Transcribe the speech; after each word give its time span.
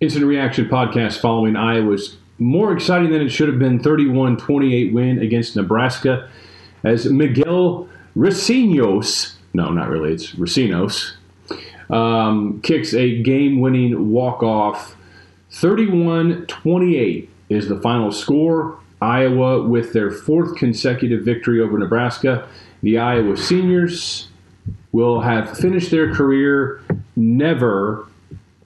Instant 0.00 0.26
Reaction 0.26 0.68
podcast 0.68 1.20
following 1.20 1.56
Iowa's 1.56 2.16
more 2.38 2.72
exciting 2.72 3.10
than 3.10 3.20
it 3.20 3.30
should 3.30 3.48
have 3.48 3.58
been 3.58 3.80
31 3.80 4.36
28 4.36 4.92
win 4.92 5.18
against 5.18 5.56
Nebraska 5.56 6.30
as 6.84 7.06
Miguel 7.06 7.88
Recinos, 8.16 9.34
no, 9.54 9.70
not 9.70 9.88
really, 9.88 10.12
it's 10.12 10.32
Recinos, 10.34 11.14
um, 11.90 12.60
kicks 12.60 12.94
a 12.94 13.20
game 13.22 13.60
winning 13.60 14.12
walk 14.12 14.44
off. 14.44 14.94
31 15.50 16.46
28 16.46 17.28
is 17.48 17.68
the 17.68 17.80
final 17.80 18.12
score. 18.12 18.78
Iowa 19.02 19.62
with 19.62 19.92
their 19.94 20.12
fourth 20.12 20.56
consecutive 20.56 21.24
victory 21.24 21.60
over 21.60 21.76
Nebraska. 21.76 22.48
The 22.84 22.98
Iowa 22.98 23.36
seniors 23.36 24.28
will 24.92 25.22
have 25.22 25.58
finished 25.58 25.90
their 25.90 26.14
career 26.14 26.82
never 27.16 28.06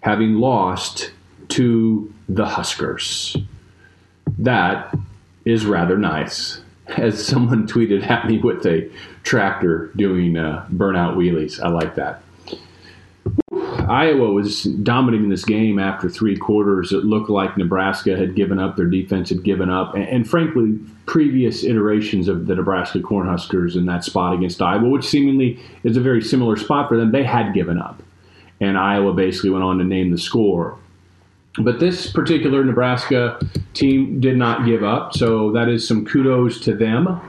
having 0.03 0.35
lost 0.35 1.12
to 1.53 2.13
the 2.29 2.47
Huskers. 2.47 3.37
That 4.39 4.95
is 5.45 5.67
rather 5.67 5.99
nice. 5.99 6.63
As 6.89 7.25
someone 7.25 7.67
tweeted 7.69 8.09
at 8.09 8.27
me 8.27 8.39
with 8.39 8.65
a 8.67 8.91
tractor 9.23 9.91
doing 9.97 10.37
uh, 10.37 10.67
burnout 10.73 11.17
wheelies. 11.17 11.61
I 11.61 11.69
like 11.69 11.95
that. 11.97 12.23
Iowa 13.53 14.33
was 14.33 14.65
dominating 14.65 15.29
this 15.29 15.45
game 15.45 15.79
after 15.79 16.09
three 16.09 16.37
quarters. 16.37 16.93
It 16.93 17.05
looked 17.05 17.29
like 17.29 17.57
Nebraska 17.57 18.17
had 18.17 18.35
given 18.35 18.59
up, 18.59 18.77
their 18.77 18.87
defense 18.87 19.29
had 19.29 19.43
given 19.43 19.69
up, 19.69 19.95
and, 19.95 20.05
and, 20.05 20.29
frankly, 20.29 20.79
previous 21.07 21.65
iterations 21.65 22.29
of 22.29 22.47
the 22.47 22.55
Nebraska 22.55 23.01
Cornhuskers 23.01 23.77
in 23.77 23.87
that 23.87 24.05
spot 24.05 24.35
against 24.35 24.63
Iowa, 24.63 24.89
which 24.89 25.05
seemingly 25.05 25.61
is 25.85 25.97
a 25.97 26.01
very 26.01 26.23
similar 26.23 26.57
spot 26.57 26.89
for 26.89 26.97
them, 26.97 27.13
they 27.13 27.25
had 27.25 27.53
given 27.53 27.79
up. 27.79 28.03
And 28.61 28.79
Iowa 28.79 29.13
basically 29.13 29.51
went 29.51 29.65
on 29.65 29.79
to 29.79 29.85
name 29.85 30.11
the 30.11 30.19
score. 30.19 30.79
But 31.59 31.81
this 31.81 32.11
particular 32.11 32.65
Nebraska 32.65 33.39
team 33.75 34.21
did 34.21 34.37
not 34.37 34.65
give 34.65 34.83
up, 34.83 35.15
so 35.15 35.53
that 35.53 35.69
is 35.69 35.87
some 35.87 36.07
kudos 36.07 36.61
to 36.61 36.75
them. 36.75 37.21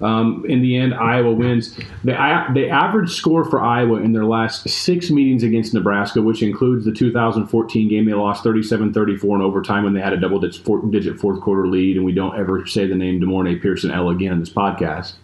Um, 0.00 0.44
in 0.48 0.60
the 0.60 0.76
end, 0.76 0.94
Iowa 0.94 1.32
wins. 1.32 1.76
The, 2.02 2.46
the 2.54 2.68
average 2.68 3.12
score 3.12 3.44
for 3.44 3.60
Iowa 3.60 4.00
in 4.00 4.12
their 4.12 4.24
last 4.24 4.68
six 4.68 5.10
meetings 5.10 5.44
against 5.44 5.74
Nebraska, 5.74 6.20
which 6.20 6.42
includes 6.42 6.84
the 6.84 6.92
2014 6.92 7.88
game 7.88 8.04
they 8.04 8.14
lost 8.14 8.42
37 8.42 8.92
34 8.92 9.36
in 9.36 9.42
overtime 9.42 9.84
when 9.84 9.94
they 9.94 10.00
had 10.00 10.12
a 10.12 10.20
double 10.20 10.40
digit 10.40 11.20
fourth 11.20 11.40
quarter 11.40 11.66
lead, 11.68 11.96
and 11.96 12.04
we 12.04 12.12
don't 12.12 12.36
ever 12.36 12.66
say 12.66 12.86
the 12.86 12.96
name 12.96 13.20
De'Mornay 13.20 13.60
Pierson-El 13.60 14.10
again 14.10 14.32
in 14.32 14.40
this 14.40 14.50
podcast. 14.50 15.14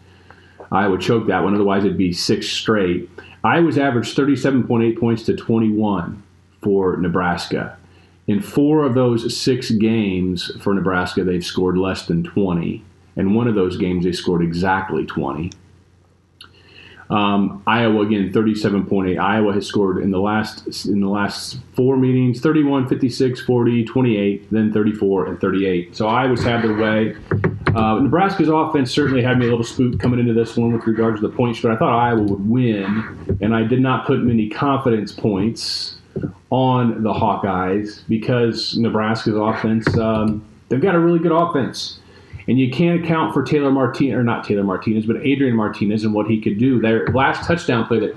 Iowa 0.70 0.98
choked 0.98 1.26
that 1.28 1.42
one, 1.42 1.54
otherwise, 1.54 1.84
it'd 1.84 1.98
be 1.98 2.12
six 2.12 2.48
straight. 2.48 3.10
Iowa's 3.42 3.78
averaged 3.78 4.16
37.8 4.16 4.98
points 4.98 5.24
to 5.24 5.36
21 5.36 6.22
for 6.62 6.96
Nebraska. 6.96 7.76
In 8.26 8.40
four 8.40 8.84
of 8.84 8.94
those 8.94 9.36
six 9.36 9.70
games 9.70 10.50
for 10.60 10.72
Nebraska, 10.72 11.24
they've 11.24 11.44
scored 11.44 11.76
less 11.76 12.06
than 12.06 12.22
20. 12.22 12.82
And 13.16 13.34
one 13.34 13.46
of 13.46 13.54
those 13.54 13.76
games, 13.76 14.04
they 14.04 14.12
scored 14.12 14.42
exactly 14.42 15.04
20. 15.04 15.50
Um, 17.10 17.62
Iowa 17.66 18.00
again 18.02 18.32
37.8. 18.32 19.18
Iowa 19.20 19.52
has 19.52 19.66
scored 19.66 20.02
in 20.02 20.10
the 20.10 20.18
last 20.18 20.86
in 20.86 21.00
the 21.00 21.08
last 21.08 21.58
four 21.74 21.98
meetings 21.98 22.40
31, 22.40 22.88
56, 22.88 23.40
40, 23.42 23.84
28, 23.84 24.50
then 24.50 24.72
34 24.72 25.26
and 25.26 25.40
38. 25.40 25.94
So 25.94 26.08
Iowa's 26.08 26.42
had 26.42 26.62
their 26.62 26.74
way. 26.74 27.14
Uh, 27.74 27.98
Nebraska's 28.00 28.48
offense 28.48 28.90
certainly 28.90 29.22
had 29.22 29.38
me 29.38 29.46
a 29.46 29.50
little 29.50 29.64
spooked 29.64 29.98
coming 29.98 30.18
into 30.18 30.32
this 30.32 30.56
one 30.56 30.72
with 30.72 30.86
regards 30.86 31.20
to 31.20 31.28
the 31.28 31.36
points, 31.36 31.60
but 31.60 31.72
I 31.72 31.76
thought 31.76 31.92
Iowa 31.92 32.22
would 32.22 32.48
win, 32.48 33.38
and 33.40 33.54
I 33.54 33.64
did 33.64 33.80
not 33.80 34.06
put 34.06 34.20
many 34.20 34.48
confidence 34.48 35.12
points 35.12 35.96
on 36.50 37.02
the 37.02 37.12
Hawkeyes 37.12 38.02
because 38.08 38.76
Nebraska's 38.76 39.34
offense, 39.36 39.96
um, 39.98 40.44
they've 40.68 40.80
got 40.80 40.94
a 40.94 41.00
really 41.00 41.18
good 41.18 41.32
offense. 41.32 41.98
And 42.46 42.58
you 42.58 42.70
can't 42.70 43.02
account 43.02 43.32
for 43.32 43.42
Taylor 43.42 43.70
Martinez, 43.70 44.14
or 44.14 44.22
not 44.22 44.44
Taylor 44.44 44.64
Martinez, 44.64 45.06
but 45.06 45.16
Adrian 45.16 45.56
Martinez 45.56 46.04
and 46.04 46.12
what 46.12 46.26
he 46.26 46.40
could 46.40 46.58
do. 46.58 46.80
Their 46.80 47.06
last 47.08 47.46
touchdown 47.46 47.86
play 47.86 48.00
that 48.00 48.16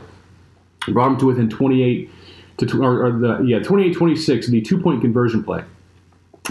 brought 0.89 1.11
him 1.11 1.17
to 1.19 1.25
within 1.25 1.49
28 1.49 2.11
to, 2.57 2.83
or, 2.83 3.05
or 3.05 3.11
the, 3.11 3.43
yeah, 3.43 3.59
28 3.59 3.93
26, 3.93 4.47
the 4.47 4.61
two 4.61 4.79
point 4.81 5.01
conversion 5.01 5.43
play. 5.43 5.63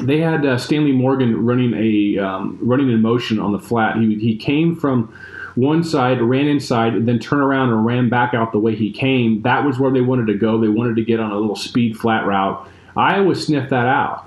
They 0.00 0.20
had 0.20 0.44
uh, 0.44 0.58
Stanley 0.58 0.92
Morgan 0.92 1.44
running 1.44 1.74
a 1.74 2.22
um, 2.22 2.58
running 2.60 2.90
in 2.90 3.00
motion 3.00 3.38
on 3.38 3.52
the 3.52 3.58
flat. 3.58 3.96
He, 3.96 4.14
he 4.18 4.36
came 4.36 4.76
from 4.76 5.14
one 5.56 5.82
side, 5.82 6.20
ran 6.20 6.46
inside, 6.46 6.94
and 6.94 7.08
then 7.08 7.18
turned 7.18 7.42
around 7.42 7.70
and 7.70 7.84
ran 7.84 8.08
back 8.08 8.34
out 8.34 8.52
the 8.52 8.58
way 8.58 8.76
he 8.76 8.92
came. 8.92 9.42
That 9.42 9.64
was 9.64 9.78
where 9.78 9.90
they 9.90 10.02
wanted 10.02 10.26
to 10.28 10.38
go. 10.38 10.60
They 10.60 10.68
wanted 10.68 10.96
to 10.96 11.04
get 11.04 11.18
on 11.18 11.32
a 11.32 11.38
little 11.38 11.56
speed 11.56 11.96
flat 11.96 12.26
route. 12.26 12.68
Iowa 12.96 13.34
sniffed 13.34 13.70
that 13.70 13.86
out. 13.86 14.26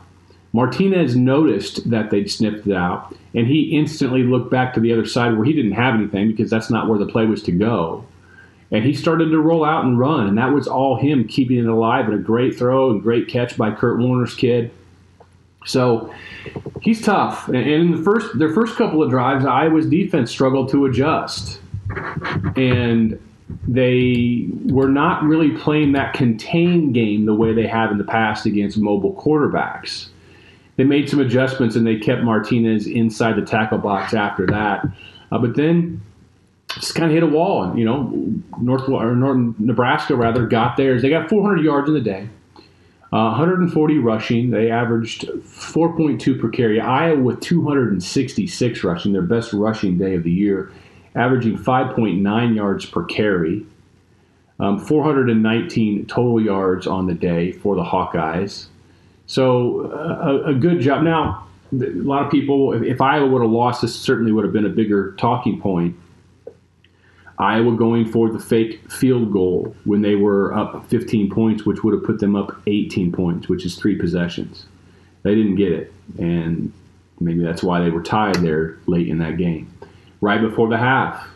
Martinez 0.52 1.16
noticed 1.16 1.90
that 1.90 2.10
they'd 2.10 2.30
sniffed 2.30 2.66
it 2.66 2.76
out, 2.76 3.16
and 3.36 3.46
he 3.46 3.78
instantly 3.78 4.24
looked 4.24 4.50
back 4.50 4.74
to 4.74 4.80
the 4.80 4.92
other 4.92 5.06
side 5.06 5.36
where 5.36 5.46
he 5.46 5.54
didn't 5.54 5.74
have 5.74 5.94
anything 5.94 6.28
because 6.28 6.50
that's 6.50 6.72
not 6.72 6.88
where 6.88 6.98
the 6.98 7.06
play 7.06 7.26
was 7.26 7.44
to 7.44 7.52
go. 7.52 8.04
And 8.72 8.84
he 8.84 8.94
started 8.94 9.30
to 9.30 9.40
roll 9.40 9.64
out 9.64 9.86
and 9.86 10.00
run, 10.00 10.28
and 10.28 10.38
that 10.40 10.54
was 10.54 10.68
all 10.68 10.96
him 10.96 11.28
keeping 11.28 11.60
it 11.60 11.66
alive 11.66 12.06
and 12.06 12.16
a 12.16 12.24
great 12.24 12.58
throw 12.58 12.90
and 12.90 13.02
great 13.02 13.28
catch 13.28 13.58
by 13.58 13.72
Kurt 13.72 14.00
Warner's 14.00 14.34
kid. 14.34 14.72
So 15.66 16.14
he's 16.82 17.02
tough. 17.02 17.48
And 17.48 17.58
in 17.58 17.92
the 17.92 18.04
first 18.04 18.38
their 18.40 18.54
first 18.54 18.76
couple 18.76 19.04
of 19.04 19.10
drives, 19.10 19.46
Iowa's 19.46 19.88
defense 19.88 20.32
struggled 20.32 20.70
to 20.72 20.86
adjust. 20.86 21.60
And 22.56 23.20
they 23.68 24.48
were 24.66 24.90
not 24.90 25.24
really 25.24 25.52
playing 25.52 25.94
that 25.94 26.14
contained 26.14 26.94
game 26.94 27.26
the 27.26 27.34
way 27.34 27.54
they 27.54 27.68
have 27.68 27.92
in 27.92 27.98
the 27.98 28.04
past 28.04 28.46
against 28.46 28.78
mobile 28.78 29.14
quarterbacks. 29.16 30.10
They 30.78 30.84
made 30.84 31.10
some 31.10 31.20
adjustments 31.20 31.76
and 31.76 31.86
they 31.86 31.98
kept 31.98 32.24
Martinez 32.24 32.88
inside 32.88 33.36
the 33.36 33.46
tackle 33.46 33.80
box 33.80 34.14
after 34.14 34.46
that. 34.48 34.86
Uh, 35.32 35.38
but 35.38 35.56
then 35.56 36.02
just 36.70 36.96
kind 36.96 37.08
of 37.08 37.14
hit 37.14 37.24
a 37.24 37.28
wall. 37.28 37.64
And, 37.64 37.78
you 37.78 37.86
know, 37.86 38.14
North 38.62 38.88
or 38.88 39.16
North 39.16 39.60
Nebraska 39.60 40.16
rather 40.16 40.46
got 40.46 40.78
theirs. 40.78 41.02
They 41.02 41.10
got 41.10 41.30
400 41.30 41.64
yards 41.64 41.88
in 41.88 41.96
the 41.96 42.02
day. 42.02 42.30
Uh, 43.12 43.34
140 43.34 43.98
rushing. 43.98 44.52
They 44.52 44.70
averaged 44.70 45.24
4.2 45.24 46.40
per 46.40 46.50
carry. 46.50 46.80
Iowa 46.80 47.20
with 47.20 47.40
266 47.40 48.84
rushing, 48.84 49.14
their 49.14 49.24
best 49.24 49.52
rushing 49.52 49.98
day 49.98 50.14
of 50.14 50.24
the 50.24 50.32
year, 50.32 50.72
averaging 51.16 51.58
5.9 51.58 52.56
yards 52.56 52.86
per 52.86 53.04
carry. 53.06 53.66
Um, 54.60 54.78
419 54.78 56.06
total 56.06 56.42
yards 56.42 56.86
on 56.86 57.08
the 57.08 57.14
day 57.14 57.54
for 57.54 57.76
the 57.76 57.84
Hawkeyes. 57.84 58.66
So 59.26 59.90
uh, 59.92 60.48
a, 60.48 60.52
a, 60.52 60.54
good 60.54 60.82
job. 60.82 61.02
Now, 61.04 61.48
a 61.72 61.76
lot 61.76 62.26
of 62.26 62.32
people, 62.32 62.74
if, 62.74 62.84
if 62.84 63.00
Iowa 63.00 63.26
would 63.28 63.42
have 63.42 63.52
lost, 63.52 63.82
this 63.82 63.96
certainly 63.96 64.34
would 64.34 64.44
have 64.44 64.52
been 64.52 64.66
a 64.66 64.70
bigger 64.70 65.14
talking 65.14 65.62
point. 65.62 65.96
Iowa 67.40 67.72
going 67.78 68.06
for 68.06 68.30
the 68.30 68.40
fake 68.40 68.92
field 68.92 69.32
goal 69.32 69.74
when 69.86 70.02
they 70.02 70.16
were 70.16 70.54
up 70.54 70.90
15 70.90 71.30
points, 71.30 71.66
which 71.66 71.84
would 71.84 71.94
have 71.94 72.04
put 72.04 72.20
them 72.20 72.36
up 72.36 72.62
18 72.68 73.14
points, 73.14 73.48
which 73.48 73.66
is 73.66 73.78
three 73.78 73.96
possessions. 73.96 74.66
They 75.24 75.36
didn't 75.36 75.56
get 75.56 75.72
it, 75.72 75.94
and 76.18 76.74
maybe 77.20 77.42
that's 77.42 77.64
why 77.64 77.82
they 77.82 77.90
were 77.90 78.04
tied 78.04 78.36
there 78.36 78.78
late 78.88 79.08
in 79.08 79.20
that 79.20 79.38
game. 79.38 79.74
Right 80.20 80.42
before 80.42 80.68
the 80.68 80.78
half, 80.78 81.28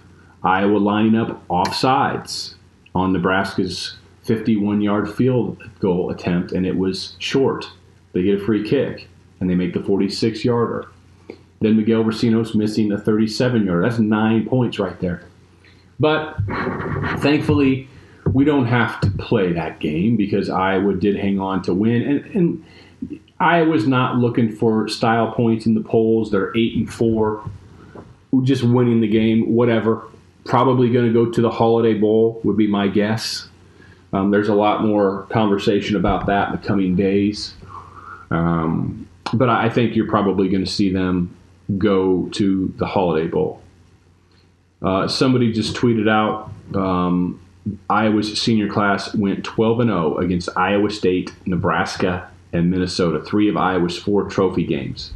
Iowa 0.44 0.78
lining 0.78 1.16
up 1.16 1.48
offsides 1.48 2.56
on 2.94 3.14
Nebraska's 3.14 3.96
51 4.24 4.82
yard 4.82 5.10
field 5.14 5.64
goal 5.80 6.10
attempt, 6.10 6.52
and 6.52 6.66
it 6.66 6.78
was 6.78 7.16
short. 7.20 7.70
They 8.12 8.24
get 8.24 8.42
a 8.42 8.46
free 8.46 8.68
kick, 8.68 9.08
and 9.40 9.50
they 9.50 9.56
make 9.56 9.74
the 9.74 9.84
46 9.84 10.44
yarder. 10.44 10.90
Then 11.62 11.78
Miguel 11.78 12.04
Recinos 12.04 12.56
missing 12.56 12.92
a 12.92 12.98
37 12.98 13.66
yarder. 13.66 13.84
That's 13.84 14.00
nine 14.00 14.46
points 14.46 14.80
right 14.80 15.00
there. 15.00 15.24
But 16.00 16.38
thankfully, 17.20 17.88
we 18.32 18.46
don't 18.46 18.66
have 18.66 19.00
to 19.02 19.12
play 19.12 19.54
that 19.54 19.80
game 19.80 20.16
because 20.16 20.50
Iowa 20.50 20.96
did 20.96 21.16
hang 21.16 21.40
on 21.40 21.62
to 21.64 21.74
win. 21.74 22.02
And, 22.02 22.26
and 22.36 22.66
Iowa's 23.40 23.88
not 23.88 24.18
looking 24.18 24.56
for 24.56 24.88
style 24.88 25.32
points 25.32 25.66
in 25.66 25.74
the 25.74 25.82
polls. 25.82 26.32
They're 26.32 26.56
eight 26.58 26.76
and 26.76 26.92
four, 26.92 27.50
just 28.44 28.64
winning 28.64 29.02
the 29.02 29.08
game, 29.08 29.54
whatever. 29.54 30.04
Probably 30.46 30.92
going 30.92 31.08
to 31.08 31.14
go 31.14 31.32
to 31.32 31.42
the 31.42 31.50
Holiday 31.50 31.94
Bowl 31.94 32.42
would 32.44 32.58
be 32.58 32.68
my 32.68 32.88
guess. 32.88 33.48
Um, 34.12 34.30
there's 34.32 34.50
a 34.50 34.54
lot 34.54 34.84
more 34.84 35.24
conversation 35.32 35.96
about 35.96 36.28
that 36.28 36.50
in 36.50 36.62
the 36.62 36.68
coming 36.68 36.96
days. 36.96 37.56
Um, 38.30 39.08
but 39.34 39.50
I 39.50 39.70
think 39.70 39.96
you're 39.96 40.10
probably 40.10 40.50
going 40.50 40.64
to 40.64 40.72
see 40.72 40.92
them 40.92 41.36
go 41.78 42.30
to 42.34 42.74
the 42.78 42.86
Holiday 42.86 43.28
Bowl. 43.28 43.63
Uh, 44.84 45.08
somebody 45.08 45.52
just 45.52 45.76
tweeted 45.76 46.10
out 46.10 46.52
um, 46.76 47.40
Iowa's 47.90 48.40
senior 48.40 48.68
class 48.68 49.14
went 49.16 49.44
12 49.44 49.82
and 49.82 49.90
0 49.90 50.18
against 50.18 50.50
Iowa 50.58 50.90
State, 50.90 51.34
Nebraska, 51.46 52.30
and 52.52 52.70
Minnesota. 52.70 53.24
Three 53.24 53.50
of 53.50 53.58
Iowa's 53.58 53.98
four 53.98 54.26
trophy 54.26 54.66
games. 54.66 55.14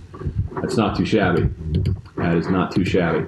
That's 0.62 0.78
not 0.78 0.96
too 0.98 1.06
shabby. 1.06 1.50
That 2.16 2.36
is 2.36 2.50
not 2.50 2.74
too 2.74 2.86
shabby. 2.86 3.28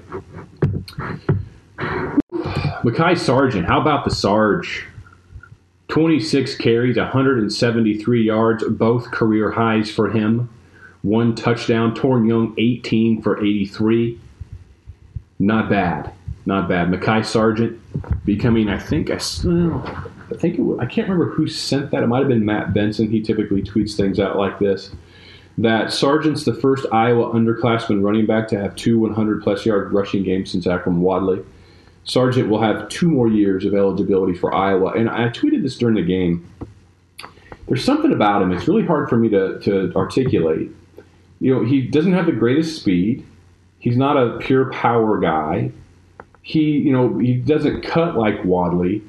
Mekhi 1.77 3.17
Sargent, 3.17 3.65
how 3.65 3.81
about 3.81 4.05
the 4.05 4.11
Sarge? 4.11 4.85
26 5.89 6.55
carries, 6.55 6.97
173 6.97 8.23
yards, 8.23 8.63
both 8.63 9.11
career 9.11 9.51
highs 9.51 9.91
for 9.91 10.09
him. 10.09 10.49
One 11.01 11.35
touchdown. 11.35 11.95
Toren 11.95 12.27
Young, 12.27 12.53
18 12.57 13.21
for 13.21 13.43
83. 13.43 14.19
Not 15.39 15.69
bad. 15.69 16.13
Not 16.49 16.67
bad. 16.67 16.87
Mekhi 16.87 17.23
Sargent 17.23 17.79
becoming, 18.25 18.69
I 18.69 18.79
think, 18.79 19.11
I, 19.11 19.17
I 19.17 20.35
think 20.35 20.57
it 20.57 20.79
I 20.79 20.87
can't 20.87 21.07
remember 21.07 21.29
who 21.29 21.47
sent 21.47 21.91
that. 21.91 22.01
It 22.01 22.07
might 22.07 22.21
have 22.21 22.27
been 22.27 22.43
Matt 22.43 22.73
Benson. 22.73 23.07
He 23.07 23.21
typically 23.21 23.61
tweets 23.61 23.95
things 23.95 24.19
out 24.19 24.35
like 24.35 24.57
this. 24.57 24.89
That 25.59 25.93
Sargent's 25.93 26.45
the 26.45 26.55
first 26.55 26.87
Iowa 26.91 27.31
underclassman 27.35 28.03
running 28.03 28.25
back 28.25 28.47
to 28.47 28.59
have 28.59 28.75
two 28.75 28.97
100 28.97 29.43
plus 29.43 29.63
yard 29.63 29.93
rushing 29.93 30.23
games 30.23 30.49
since 30.49 30.65
Akrum 30.65 31.01
Wadley. 31.01 31.45
Sargent 32.03 32.49
will 32.49 32.63
have 32.63 32.89
two 32.89 33.11
more 33.11 33.27
years 33.27 33.63
of 33.63 33.75
eligibility 33.75 34.33
for 34.33 34.51
Iowa. 34.51 34.93
And 34.93 35.07
I 35.07 35.29
tweeted 35.29 35.61
this 35.61 35.77
during 35.77 35.97
the 35.97 36.01
game. 36.01 36.51
There's 37.67 37.85
something 37.85 38.11
about 38.11 38.41
him. 38.41 38.51
It's 38.53 38.67
really 38.67 38.87
hard 38.87 39.07
for 39.07 39.17
me 39.17 39.29
to, 39.29 39.59
to 39.59 39.93
articulate. 39.95 40.71
You 41.41 41.53
know, 41.53 41.63
he 41.63 41.81
doesn't 41.81 42.13
have 42.13 42.25
the 42.25 42.31
greatest 42.31 42.81
speed. 42.81 43.23
He's 43.77 43.97
not 43.97 44.17
a 44.17 44.39
pure 44.39 44.71
power 44.71 45.19
guy. 45.19 45.73
He, 46.41 46.71
you 46.71 46.91
know, 46.91 47.17
he 47.17 47.35
doesn't 47.35 47.83
cut 47.83 48.15
like 48.15 48.43
Wadley, 48.43 49.03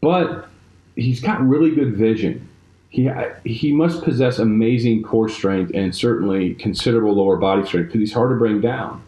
but 0.00 0.48
he's 0.94 1.20
got 1.20 1.46
really 1.46 1.74
good 1.74 1.96
vision. 1.96 2.48
He 2.90 3.10
he 3.44 3.72
must 3.72 4.02
possess 4.02 4.38
amazing 4.38 5.02
core 5.02 5.28
strength 5.28 5.72
and 5.74 5.94
certainly 5.94 6.54
considerable 6.54 7.14
lower 7.14 7.36
body 7.36 7.66
strength 7.66 7.88
because 7.88 8.00
he's 8.00 8.12
hard 8.12 8.30
to 8.30 8.36
bring 8.36 8.60
down 8.60 9.02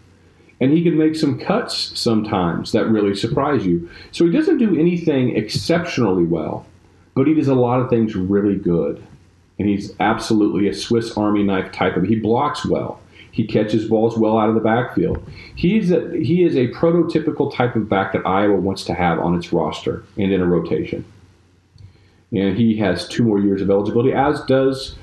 and 0.61 0.73
he 0.73 0.83
can 0.83 0.97
make 0.97 1.17
some 1.17 1.39
cuts 1.39 1.99
sometimes 1.99 2.73
that 2.73 2.87
really 2.87 3.15
surprise 3.15 3.65
you. 3.65 3.89
So 4.13 4.27
he 4.27 4.33
doesn't 4.33 4.59
do 4.59 4.79
anything 4.79 5.35
exceptionally 5.37 6.25
well, 6.25 6.67
but 7.15 7.27
he 7.27 7.35
does 7.35 7.49
a 7.49 7.55
lot 7.55 7.81
of 7.81 7.89
things 7.89 8.15
really 8.15 8.57
good. 8.57 9.03
And 9.59 9.69
he's 9.69 9.95
absolutely 10.01 10.69
a 10.69 10.75
Swiss 10.75 11.17
Army 11.17 11.43
knife 11.43 11.73
type 11.73 11.97
of. 11.97 12.05
He 12.05 12.17
blocks 12.17 12.65
well. 12.65 13.01
He 13.33 13.47
catches 13.47 13.89
balls 13.89 14.19
well 14.19 14.39
out 14.39 14.49
of 14.49 14.55
the 14.55 14.61
backfield. 14.61 15.25
He's 15.55 15.91
a, 15.91 16.11
he 16.17 16.45
is 16.45 16.57
a 16.57 16.69
prototypical 16.69 17.55
type 17.55 17.77
of 17.77 17.89
back 17.89 18.13
that 18.13 18.27
Iowa 18.27 18.57
wants 18.57 18.85
to 18.85 18.95
have 18.95 19.19
on 19.21 19.37
its 19.37 19.53
roster 19.53 20.03
and 20.17 20.33
in 20.33 20.41
a 20.41 20.47
rotation. 20.47 21.05
And 22.33 22.57
he 22.57 22.77
has 22.77 23.09
two 23.09 23.25
more 23.25 23.39
years 23.39 23.63
of 23.63 23.71
eligibility, 23.71 24.13
as 24.13 24.41
does 24.43 24.97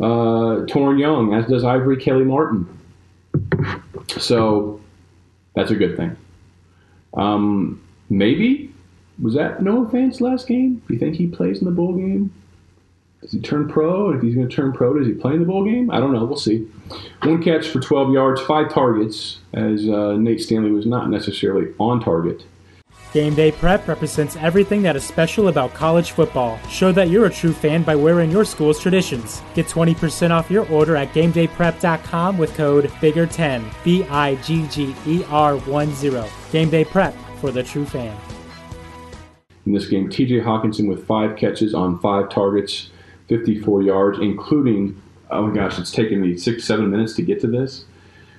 uh, 0.00 0.64
Toren 0.66 0.98
Young, 0.98 1.34
as 1.34 1.46
does 1.46 1.64
Ivory 1.64 1.96
Kelly 1.96 2.24
Martin. 2.24 2.68
So 4.18 4.80
that's 5.54 5.70
a 5.70 5.76
good 5.76 5.96
thing. 5.96 6.16
Um, 7.14 7.82
maybe 8.10 8.72
was 9.22 9.34
that 9.34 9.62
Noah 9.62 9.88
Fant's 9.90 10.20
last 10.20 10.46
game? 10.46 10.82
Do 10.86 10.94
you 10.94 10.98
think 10.98 11.16
he 11.16 11.26
plays 11.26 11.60
in 11.60 11.64
the 11.64 11.70
bowl 11.70 11.94
game? 11.94 12.32
Does 13.24 13.32
he 13.32 13.40
turn 13.40 13.66
pro? 13.66 14.10
If 14.10 14.20
he's 14.20 14.34
going 14.34 14.46
to 14.46 14.54
turn 14.54 14.74
pro, 14.74 14.98
does 14.98 15.06
he 15.06 15.14
play 15.14 15.32
in 15.32 15.40
the 15.40 15.46
bowl 15.46 15.64
game? 15.64 15.90
I 15.90 15.98
don't 15.98 16.12
know. 16.12 16.26
We'll 16.26 16.36
see. 16.36 16.68
One 17.22 17.42
catch 17.42 17.68
for 17.68 17.80
12 17.80 18.12
yards, 18.12 18.42
five 18.42 18.70
targets, 18.70 19.38
as 19.54 19.88
uh, 19.88 20.18
Nate 20.18 20.42
Stanley 20.42 20.70
was 20.70 20.84
not 20.84 21.08
necessarily 21.08 21.72
on 21.80 22.00
target. 22.00 22.44
Game 23.14 23.34
Day 23.34 23.50
Prep 23.50 23.88
represents 23.88 24.36
everything 24.36 24.82
that 24.82 24.94
is 24.94 25.04
special 25.04 25.48
about 25.48 25.72
college 25.72 26.10
football. 26.10 26.58
Show 26.68 26.92
that 26.92 27.08
you're 27.08 27.24
a 27.24 27.30
true 27.30 27.54
fan 27.54 27.82
by 27.82 27.96
wearing 27.96 28.30
your 28.30 28.44
school's 28.44 28.78
traditions. 28.78 29.40
Get 29.54 29.68
20% 29.68 30.30
off 30.30 30.50
your 30.50 30.68
order 30.68 30.94
at 30.94 31.14
GameDayPrep.com 31.14 32.36
with 32.36 32.54
code 32.54 32.90
BIGGER10, 33.00 33.64
B 33.84 34.04
I 34.04 34.34
G 34.42 34.66
G 34.66 34.94
E 35.06 35.24
R 35.30 35.56
1 35.56 35.94
0. 35.94 36.28
Game 36.52 36.68
Day 36.68 36.84
Prep 36.84 37.14
for 37.40 37.50
the 37.50 37.62
true 37.62 37.86
fan. 37.86 38.14
In 39.64 39.72
this 39.72 39.86
game, 39.86 40.10
TJ 40.10 40.44
Hockenson 40.44 40.86
with 40.88 41.06
five 41.06 41.38
catches 41.38 41.72
on 41.72 41.98
five 42.00 42.28
targets, 42.28 42.90
54 43.28 43.82
yards, 43.82 44.18
including, 44.18 45.00
oh 45.30 45.46
my 45.46 45.54
gosh, 45.54 45.78
it's 45.78 45.90
taken 45.90 46.20
me 46.20 46.36
six, 46.36 46.64
seven 46.64 46.90
minutes 46.90 47.14
to 47.16 47.22
get 47.22 47.40
to 47.40 47.46
this. 47.46 47.84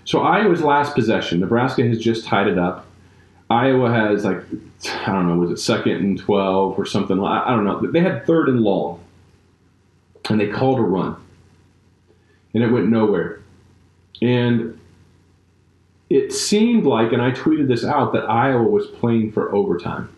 So 0.05 0.21
Iowa's 0.21 0.61
last 0.61 0.93
possession, 0.93 1.39
Nebraska 1.39 1.87
has 1.87 1.99
just 1.99 2.25
tied 2.25 2.47
it 2.47 2.57
up. 2.57 2.85
Iowa 3.49 3.91
has 3.91 4.25
like 4.25 4.43
I 5.07 5.11
don't 5.11 5.27
know, 5.27 5.37
was 5.37 5.51
it 5.51 5.57
second 5.57 5.93
and 5.93 6.19
twelve 6.19 6.77
or 6.77 6.85
something? 6.85 7.23
I 7.23 7.49
don't 7.49 7.65
know. 7.65 7.91
They 7.91 8.01
had 8.01 8.25
third 8.25 8.49
and 8.49 8.61
long, 8.61 9.03
and 10.29 10.39
they 10.39 10.47
called 10.47 10.79
a 10.79 10.83
run, 10.83 11.15
and 12.53 12.63
it 12.63 12.71
went 12.71 12.89
nowhere. 12.89 13.41
And 14.21 14.79
it 16.09 16.31
seemed 16.31 16.85
like, 16.85 17.11
and 17.11 17.21
I 17.21 17.31
tweeted 17.31 17.67
this 17.67 17.83
out, 17.83 18.13
that 18.13 18.29
Iowa 18.29 18.63
was 18.63 18.87
playing 18.87 19.31
for 19.31 19.53
overtime, 19.53 20.09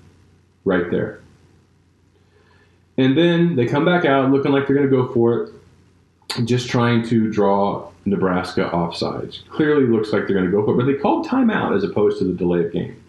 right 0.65 0.89
there. 0.91 1.21
And 2.97 3.17
then 3.17 3.55
they 3.55 3.65
come 3.65 3.85
back 3.85 4.05
out 4.05 4.31
looking 4.31 4.51
like 4.51 4.67
they're 4.67 4.75
going 4.75 4.89
to 4.89 4.95
go 4.95 5.11
for 5.13 5.43
it, 5.43 6.45
just 6.45 6.69
trying 6.69 7.07
to 7.09 7.31
draw 7.31 7.91
Nebraska 8.05 8.69
offsides. 8.73 9.47
Clearly 9.49 9.85
looks 9.85 10.11
like 10.11 10.25
they're 10.25 10.35
going 10.35 10.49
to 10.49 10.51
go 10.51 10.65
for 10.65 10.73
it, 10.73 10.77
but 10.77 10.85
they 10.85 10.95
called 10.95 11.27
timeout 11.27 11.75
as 11.75 11.83
opposed 11.83 12.17
to 12.19 12.25
the 12.25 12.33
delay 12.33 12.65
of 12.65 12.71
game. 12.71 13.01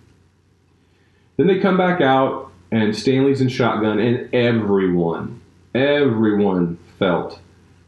Then 1.36 1.46
they 1.46 1.58
come 1.58 1.76
back 1.76 2.00
out, 2.00 2.50
and 2.70 2.94
Stanley's 2.94 3.40
in 3.40 3.48
shotgun, 3.48 3.98
and 3.98 4.32
everyone, 4.34 5.40
everyone 5.74 6.78
felt 6.98 7.40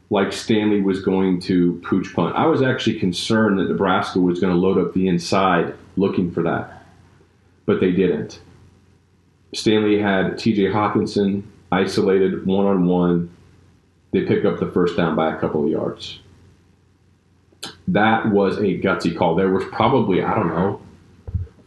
like 0.08 0.32
Stanley 0.32 0.80
was 0.80 1.02
going 1.02 1.40
to 1.40 1.80
pooch 1.84 2.14
punt. 2.14 2.34
I 2.36 2.46
was 2.46 2.62
actually 2.62 2.98
concerned 2.98 3.58
that 3.58 3.68
Nebraska 3.68 4.18
was 4.20 4.40
going 4.40 4.52
to 4.52 4.58
load 4.58 4.78
up 4.78 4.94
the 4.94 5.08
inside 5.08 5.74
looking 5.96 6.30
for 6.30 6.42
that, 6.42 6.84
but 7.66 7.80
they 7.80 7.92
didn't. 7.92 8.40
Stanley 9.52 10.00
had 10.00 10.34
TJ 10.34 10.72
Hockenson 10.72 11.42
isolated 11.72 12.46
one 12.46 12.66
on 12.66 12.86
one. 12.86 13.34
They 14.12 14.22
pick 14.22 14.44
up 14.44 14.58
the 14.58 14.70
first 14.70 14.96
down 14.96 15.14
by 15.14 15.34
a 15.34 15.38
couple 15.38 15.64
of 15.64 15.70
yards. 15.70 16.20
That 17.88 18.30
was 18.30 18.56
a 18.58 18.78
gutsy 18.80 19.16
call. 19.16 19.34
There 19.34 19.50
was 19.50 19.64
probably, 19.70 20.22
I 20.22 20.34
don't 20.34 20.48
know, 20.48 20.80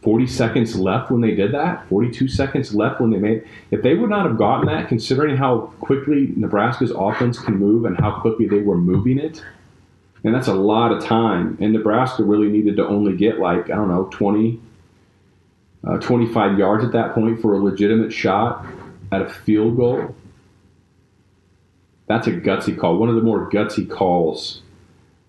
40 0.02 0.26
seconds 0.26 0.76
left 0.76 1.10
when 1.10 1.22
they 1.22 1.34
did 1.34 1.54
that, 1.54 1.88
42 1.88 2.28
seconds 2.28 2.74
left 2.74 3.00
when 3.00 3.10
they 3.10 3.16
made. 3.16 3.42
If 3.70 3.82
they 3.82 3.94
would 3.94 4.10
not 4.10 4.26
have 4.26 4.36
gotten 4.36 4.66
that, 4.66 4.86
considering 4.86 5.36
how 5.36 5.72
quickly 5.80 6.32
Nebraska's 6.36 6.90
offense 6.90 7.38
can 7.38 7.56
move 7.56 7.86
and 7.86 7.98
how 7.98 8.20
quickly 8.20 8.46
they 8.46 8.60
were 8.60 8.76
moving 8.76 9.18
it, 9.18 9.42
and 10.22 10.34
that's 10.34 10.48
a 10.48 10.54
lot 10.54 10.92
of 10.92 11.02
time. 11.02 11.56
And 11.58 11.72
Nebraska 11.72 12.22
really 12.22 12.48
needed 12.48 12.76
to 12.76 12.86
only 12.86 13.16
get 13.16 13.38
like 13.38 13.70
I 13.70 13.76
don't 13.76 13.88
know 13.88 14.08
20, 14.12 14.60
uh, 15.86 15.98
25 15.98 16.58
yards 16.58 16.84
at 16.84 16.92
that 16.92 17.14
point 17.14 17.40
for 17.40 17.54
a 17.54 17.58
legitimate 17.58 18.12
shot 18.12 18.66
at 19.12 19.22
a 19.22 19.28
field 19.28 19.76
goal. 19.76 20.14
That's 22.06 22.26
a 22.26 22.32
gutsy 22.32 22.78
call. 22.78 22.98
One 22.98 23.08
of 23.08 23.14
the 23.14 23.22
more 23.22 23.50
gutsy 23.50 23.88
calls 23.88 24.60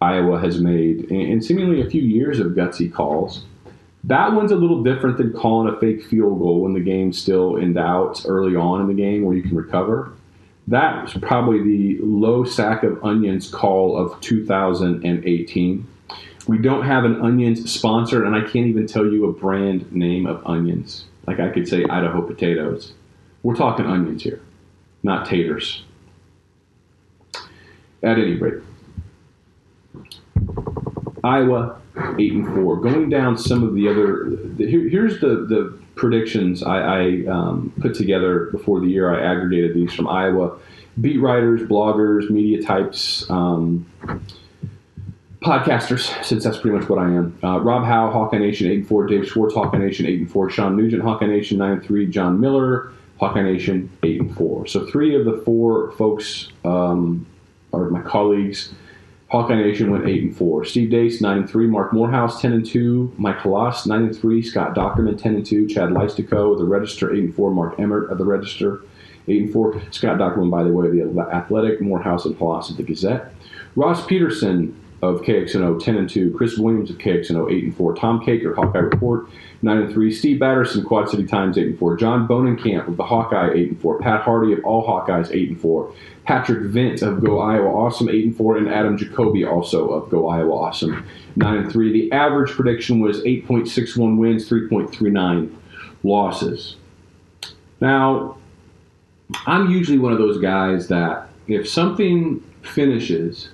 Iowa 0.02 0.40
has 0.40 0.60
made, 0.60 1.10
and 1.10 1.44
seemingly 1.44 1.82
a 1.82 1.90
few 1.90 2.02
years 2.02 2.40
of 2.40 2.48
gutsy 2.48 2.92
calls. 2.92 3.44
That 4.04 4.34
one's 4.34 4.52
a 4.52 4.56
little 4.56 4.84
different 4.84 5.18
than 5.18 5.34
calling 5.34 5.74
a 5.74 5.80
fake 5.80 6.04
field 6.04 6.38
goal 6.40 6.62
when 6.62 6.74
the 6.74 6.80
game's 6.80 7.20
still 7.20 7.56
in 7.56 7.74
doubt 7.74 8.24
early 8.28 8.56
on 8.56 8.82
in 8.82 8.88
the 8.88 8.94
game 8.94 9.24
where 9.24 9.36
you 9.36 9.42
can 9.42 9.56
recover. 9.56 10.14
That 10.68 11.04
was 11.04 11.14
probably 11.14 11.64
the 11.64 12.00
low 12.04 12.44
sack 12.44 12.84
of 12.84 13.04
onions 13.04 13.50
call 13.50 13.98
of 13.98 14.20
2018. 14.22 15.88
We 16.48 16.58
don't 16.60 16.86
have 16.86 17.06
an 17.06 17.22
onions 17.22 17.72
sponsor, 17.72 18.24
and 18.24 18.36
I 18.36 18.42
can't 18.42 18.68
even 18.68 18.86
tell 18.86 19.06
you 19.06 19.26
a 19.26 19.34
brand 19.34 19.92
name 19.92 20.28
of 20.28 20.46
onions. 20.46 21.06
Like 21.26 21.40
I 21.40 21.50
could 21.50 21.68
say 21.68 21.86
Idaho 21.86 22.22
potatoes. 22.22 22.94
We're 23.46 23.56
talking 23.56 23.86
onions 23.86 24.24
here, 24.24 24.42
not 25.04 25.28
taters. 25.28 25.84
At 28.02 28.18
any 28.18 28.34
rate, 28.38 28.64
Iowa 31.24 31.80
eight 32.18 32.34
and 32.34 32.48
four. 32.56 32.78
Going 32.78 33.08
down 33.10 33.38
some 33.38 33.62
of 33.62 33.76
the 33.76 33.88
other. 33.88 34.32
The, 34.32 34.68
here, 34.68 34.90
here's 34.90 35.22
the 35.22 35.46
the 35.48 35.78
predictions 35.94 36.64
I, 36.64 36.80
I 36.80 37.26
um, 37.28 37.72
put 37.80 37.94
together 37.94 38.46
before 38.46 38.80
the 38.80 38.88
year. 38.88 39.14
I 39.14 39.24
aggregated 39.24 39.76
these 39.76 39.94
from 39.94 40.08
Iowa 40.08 40.58
beat 41.00 41.22
writers, 41.22 41.62
bloggers, 41.62 42.32
media 42.32 42.64
types. 42.64 43.30
Um, 43.30 43.86
podcasters, 45.42 46.26
since 46.26 46.44
that's 46.44 46.58
pretty 46.58 46.80
much 46.80 46.90
what 46.90 46.98
I 46.98 47.10
am. 47.10 47.38
Uh, 47.44 47.60
Rob 47.60 47.86
Howe, 47.86 48.10
Hawkeye 48.10 48.40
Nation, 48.40 48.72
8 48.72 48.74
and 48.80 48.88
4. 48.88 49.06
Dave 49.06 49.28
Schwartz, 49.28 49.54
Hawkeye 49.54 49.78
Nation, 49.78 50.08
8 50.08 50.22
and 50.22 50.32
4. 50.32 50.50
Sean 50.50 50.76
Nugent, 50.76 51.04
Hawkeye 51.04 51.28
Nation, 51.28 51.60
9 51.60 51.72
and 51.74 51.84
3. 51.84 52.08
John 52.08 52.40
Miller, 52.40 52.92
Hawkeye 53.20 53.44
Nation, 53.44 53.90
8 54.04 54.22
and 54.22 54.36
4. 54.36 54.68
So 54.68 54.86
three 54.86 55.16
of 55.16 55.26
the 55.26 55.42
four 55.46 55.92
folks 55.92 56.50
um, 56.64 57.26
or 57.72 57.90
my 57.90 58.02
colleagues. 58.02 58.74
Hawkeye 59.30 59.56
Nation 59.56 59.92
went 59.92 60.08
eight 60.08 60.24
and 60.24 60.38
four. 60.38 60.64
Steve 60.66 60.90
Deace 60.90 61.20
nine 61.20 61.40
and 61.40 61.50
three. 61.50 61.68
Marc 61.68 61.92
Morehouse 61.92 62.42
ten 62.42 62.54
and 62.54 62.66
two. 62.66 63.12
Mike 63.18 63.40
Hlas 63.40 63.88
nine 63.88 64.04
and 64.04 64.18
three. 64.18 64.42
Scott 64.42 64.76
Dochterman 64.76 65.22
ten 65.22 65.36
and 65.36 65.46
two. 65.46 65.68
Chad 65.68 65.90
Leistikow 65.90 66.54
of 66.54 66.60
the 66.60 66.64
Register 66.66 67.14
eight 67.14 67.24
and 67.24 67.36
four. 67.36 67.52
Mark 67.52 67.80
Emmert 67.80 68.12
of 68.12 68.18
the 68.20 68.24
Register 68.24 68.82
eight 69.28 69.42
and 69.42 69.52
four. 69.52 69.82
Scott 69.92 70.20
Dochterman, 70.20 70.52
by 70.52 70.64
the 70.64 70.72
way, 70.72 70.88
of 71.00 71.16
the 71.16 71.22
Athletic. 71.34 71.82
Morehouse 71.82 72.26
and 72.26 72.38
Hlas 72.38 72.70
of 72.70 72.78
the 72.78 72.84
Gazette. 72.84 73.34
Ross 73.76 74.06
Peterson 74.06 74.80
of 75.02 75.22
KXNO 75.22 75.84
10 75.84 75.98
and 75.98 76.10
2, 76.10 76.34
Chris 76.36 76.58
Williams 76.58 76.90
of 76.90 76.98
KXNO 76.98 77.52
8 77.52 77.64
and 77.66 77.78
4, 77.78 77.96
Tom 77.96 78.22
Kakert, 78.22 78.56
Hawkeye 78.56 78.80
Report 78.80 79.28
9 79.62 79.78
and 79.78 79.94
3, 79.94 80.12
Steve 80.12 80.40
Batterson, 80.40 80.86
Quad 80.86 81.10
City 81.10 81.26
Times 81.26 81.58
8 81.58 81.68
and 81.68 81.80
4, 81.80 81.98
John 81.98 82.28
Bohnenkamp 82.28 82.88
of 82.88 82.98
the 82.98 83.04
Hawkeye 83.04 83.52
8 83.54 83.70
and 83.72 83.82
4, 83.82 84.00
Pat 84.00 84.22
Hardy 84.22 84.54
of 84.54 84.64
All 84.64 84.86
Hawkeyes 84.86 85.34
8 85.34 85.50
and 85.50 85.62
4, 85.62 85.94
Patrick 86.24 86.72
Vint 86.72 87.02
of 87.02 87.24
Go 87.24 87.40
Iowa 87.40 87.68
Awesome 87.68 88.10
8 88.10 88.26
and 88.26 88.36
4, 88.36 88.58
and 88.58 88.70
Adam 88.70 88.98
Jacobi 88.98 89.50
also 89.50 89.90
of 89.90 90.10
Go 90.10 90.28
Iowa 90.28 90.54
Awesome 90.54 91.06
9 91.36 91.58
and 91.58 91.72
3. 91.72 91.92
The 91.92 92.12
average 92.12 92.52
prediction 92.52 93.00
was 93.00 93.22
8.61 93.22 94.18
wins, 94.18 94.50
3.39 94.50 95.54
losses. 96.04 96.78
Now, 97.82 98.38
I'm 99.46 99.70
usually 99.70 99.98
one 99.98 100.14
of 100.14 100.20
those 100.20 100.40
guys 100.40 100.88
that 100.88 101.30
if 101.48 101.68
something 101.68 102.40
finishes 102.62 103.50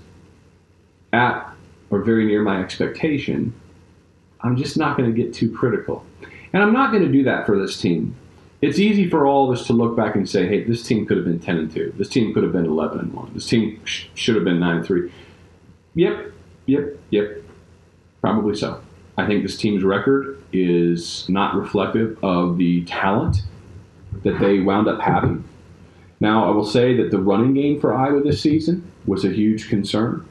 at 1.14 1.52
or 1.90 2.02
very 2.02 2.26
near 2.26 2.42
my 2.42 2.62
expectation, 2.62 3.54
I'm 4.42 4.56
just 4.58 4.78
not 4.78 4.98
going 4.98 5.14
to 5.14 5.16
get 5.16 5.34
too 5.34 5.52
critical. 5.52 6.06
And 6.54 6.64
I'm 6.64 6.74
not 6.74 6.92
going 6.92 7.04
to 7.04 7.12
do 7.12 7.24
that 7.24 7.46
for 7.46 7.58
this 7.60 7.80
team. 7.80 8.16
It's 8.62 8.80
easy 8.80 9.10
for 9.10 9.26
all 9.26 9.50
of 9.52 9.58
us 9.58 9.66
to 9.68 9.74
look 9.74 9.96
back 9.96 10.16
and 10.16 10.30
say, 10.30 10.48
hey, 10.48 10.64
this 10.64 10.84
team 10.84 11.06
could 11.06 11.18
have 11.18 11.26
been 11.26 11.40
10 11.40 11.58
and 11.58 11.74
2. 11.74 11.96
This 11.98 12.10
team 12.10 12.34
could 12.34 12.44
have 12.44 12.52
been 12.52 12.66
11 12.66 13.00
and 13.00 13.14
1. 13.14 13.32
This 13.34 13.48
team 13.48 13.82
sh- 13.86 14.06
should 14.14 14.36
have 14.36 14.44
been 14.44 14.60
9 14.60 14.78
and 14.78 14.86
3. 14.86 15.12
Yep, 15.96 16.32
yep, 16.68 17.00
yep. 17.10 17.44
Probably 18.22 18.56
so. 18.56 18.82
I 19.18 19.26
think 19.26 19.44
this 19.44 19.58
team's 19.58 19.84
record 19.84 20.42
is 20.54 21.28
not 21.28 21.56
reflective 21.56 22.24
of 22.24 22.58
the 22.58 22.84
talent 22.86 23.42
that 24.24 24.40
they 24.40 24.60
wound 24.60 24.88
up 24.88 25.02
having. 25.02 25.44
Now, 26.20 26.48
I 26.48 26.52
will 26.52 26.66
say 26.66 26.96
that 26.98 27.10
the 27.10 27.18
running 27.18 27.56
game 27.56 27.82
for 27.82 27.96
Iowa 27.96 28.22
this 28.22 28.42
season 28.42 28.92
was 29.08 29.26
a 29.26 29.30
huge 29.30 29.70
concern 29.70 30.28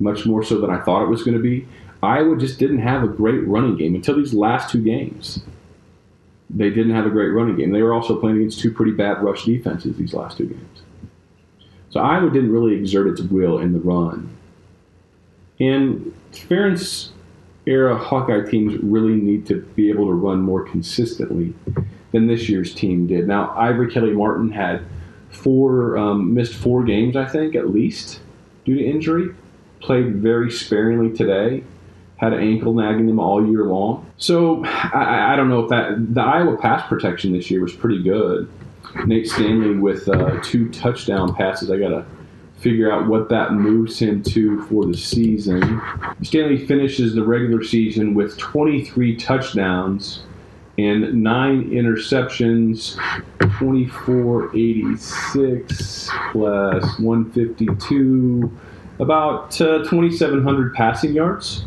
much 0.00 0.26
more 0.26 0.42
so 0.42 0.60
than 0.60 0.70
I 0.70 0.80
thought 0.80 1.02
it 1.02 1.08
was 1.08 1.22
going 1.22 1.36
to 1.36 1.42
be. 1.42 1.66
Iowa 2.02 2.36
just 2.36 2.58
didn't 2.58 2.80
have 2.80 3.02
a 3.02 3.08
great 3.08 3.46
running 3.46 3.76
game 3.76 3.94
until 3.94 4.16
these 4.16 4.34
last 4.34 4.70
two 4.70 4.82
games. 4.82 5.42
They 6.50 6.70
didn't 6.70 6.94
have 6.94 7.06
a 7.06 7.10
great 7.10 7.28
running 7.28 7.56
game. 7.56 7.70
They 7.70 7.82
were 7.82 7.94
also 7.94 8.20
playing 8.20 8.36
against 8.36 8.60
two 8.60 8.72
pretty 8.72 8.92
bad 8.92 9.22
rush 9.22 9.44
defenses 9.44 9.96
these 9.96 10.14
last 10.14 10.36
two 10.36 10.46
games. 10.46 10.82
So 11.90 12.00
Iowa 12.00 12.30
didn't 12.30 12.52
really 12.52 12.74
exert 12.74 13.06
its 13.06 13.20
will 13.22 13.58
in 13.58 13.72
the 13.72 13.78
run. 13.78 14.36
And 15.60 16.12
Ferentz 16.32 17.10
era 17.66 17.96
Hawkeye 17.96 18.50
teams 18.50 18.76
really 18.82 19.14
need 19.14 19.46
to 19.46 19.62
be 19.74 19.88
able 19.88 20.06
to 20.06 20.12
run 20.12 20.40
more 20.40 20.64
consistently 20.64 21.54
than 22.12 22.26
this 22.26 22.48
year's 22.48 22.74
team 22.74 23.06
did. 23.06 23.26
Now, 23.26 23.54
Ivory 23.56 23.90
Kelly 23.90 24.12
Martin 24.12 24.50
had 24.50 24.84
four 25.30 25.96
um, 25.96 26.34
missed 26.34 26.54
four 26.54 26.84
games, 26.84 27.16
I 27.16 27.26
think, 27.26 27.54
at 27.54 27.70
least 27.70 28.20
due 28.64 28.76
to 28.76 28.84
injury 28.84 29.34
played 29.84 30.16
very 30.16 30.50
sparingly 30.50 31.16
today. 31.16 31.62
Had 32.16 32.32
an 32.32 32.40
ankle 32.40 32.74
nagging 32.74 33.08
him 33.08 33.20
all 33.20 33.46
year 33.46 33.64
long. 33.64 34.10
So 34.16 34.64
I, 34.64 35.32
I 35.32 35.36
don't 35.36 35.48
know 35.48 35.60
if 35.60 35.70
that 35.70 36.14
the 36.14 36.22
Iowa 36.22 36.56
pass 36.56 36.88
protection 36.88 37.32
this 37.32 37.50
year 37.50 37.60
was 37.60 37.72
pretty 37.72 38.02
good. 38.02 38.48
Nate 39.06 39.28
Stanley 39.28 39.76
with 39.76 40.08
uh, 40.08 40.40
two 40.42 40.68
touchdown 40.70 41.34
passes. 41.34 41.70
I 41.70 41.78
gotta 41.78 42.06
figure 42.58 42.90
out 42.90 43.06
what 43.08 43.28
that 43.28 43.52
moves 43.52 43.98
him 43.98 44.22
to 44.22 44.62
for 44.62 44.86
the 44.86 44.96
season. 44.96 45.82
Stanley 46.22 46.66
finishes 46.66 47.14
the 47.14 47.22
regular 47.22 47.62
season 47.62 48.14
with 48.14 48.38
23 48.38 49.16
touchdowns 49.16 50.22
and 50.78 51.22
nine 51.22 51.70
interceptions, 51.70 52.96
2486 53.40 56.08
plus 56.32 56.98
152 56.98 58.58
about 58.98 59.60
uh, 59.60 59.78
2,700 59.78 60.74
passing 60.74 61.12
yards. 61.12 61.64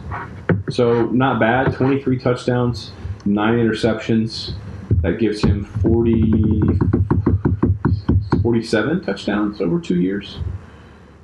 So 0.69 1.05
not 1.07 1.39
bad. 1.39 1.73
23 1.73 2.17
touchdowns, 2.19 2.91
nine 3.25 3.55
interceptions. 3.55 4.53
That 5.01 5.19
gives 5.19 5.43
him 5.43 5.65
40, 5.81 6.61
47 8.41 9.01
touchdowns 9.01 9.61
over 9.61 9.79
two 9.79 10.01
years. 10.01 10.39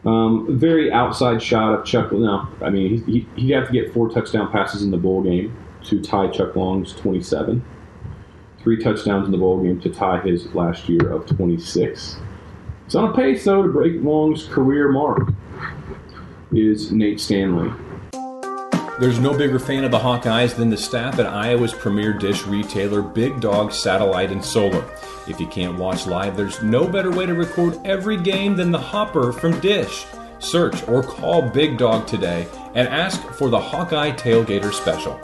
Um, 0.05 0.59
very 0.59 0.91
outside 0.91 1.41
shot 1.41 1.79
of 1.79 1.85
Chuck. 1.85 2.11
No, 2.11 2.47
I 2.61 2.69
mean 2.69 3.03
he, 3.05 3.27
he'd 3.35 3.51
have 3.51 3.67
to 3.67 3.73
get 3.73 3.93
four 3.93 4.09
touchdown 4.09 4.51
passes 4.51 4.83
in 4.83 4.91
the 4.91 4.97
bowl 4.97 5.23
game 5.23 5.55
to 5.85 6.01
tie 6.01 6.27
Chuck 6.27 6.55
Long's 6.55 6.93
27. 6.93 7.63
Three 8.59 8.81
touchdowns 8.81 9.25
in 9.25 9.31
the 9.31 9.37
bowl 9.37 9.63
game 9.63 9.79
to 9.81 9.89
tie 9.89 10.19
his 10.19 10.53
last 10.53 10.89
year 10.89 11.09
of 11.09 11.25
26. 11.25 12.17
It's 12.85 12.95
on 12.95 13.11
a 13.11 13.13
pace 13.13 13.45
though 13.45 13.63
to 13.63 13.69
break 13.69 14.01
Long's 14.03 14.45
career 14.45 14.91
mark 14.91 15.32
is 16.55 16.91
Nate 16.91 17.19
Stanley. 17.19 17.71
There's 18.99 19.19
no 19.19 19.35
bigger 19.35 19.59
fan 19.59 19.83
of 19.83 19.91
the 19.91 19.99
Hawkeyes 19.99 20.55
than 20.55 20.69
the 20.69 20.77
staff 20.77 21.17
at 21.17 21.25
Iowa's 21.25 21.73
premier 21.73 22.13
dish 22.13 22.45
retailer, 22.45 23.01
Big 23.01 23.41
Dog 23.41 23.71
Satellite 23.71 24.31
and 24.31 24.43
Solar. 24.43 24.85
If 25.27 25.39
you 25.39 25.47
can't 25.47 25.79
watch 25.79 26.05
live, 26.05 26.37
there's 26.37 26.61
no 26.61 26.87
better 26.87 27.09
way 27.09 27.25
to 27.25 27.33
record 27.33 27.79
every 27.85 28.17
game 28.17 28.55
than 28.55 28.71
the 28.71 28.79
Hopper 28.79 29.33
from 29.33 29.59
Dish. 29.61 30.05
Search 30.39 30.87
or 30.87 31.01
call 31.01 31.41
Big 31.41 31.77
Dog 31.77 32.05
today 32.05 32.47
and 32.75 32.87
ask 32.87 33.19
for 33.33 33.49
the 33.49 33.59
Hawkeye 33.59 34.11
Tailgater 34.11 34.71
Special. 34.71 35.19